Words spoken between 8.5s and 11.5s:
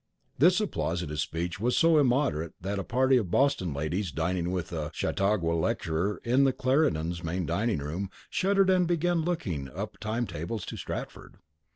and began looking up time tables to Stratford.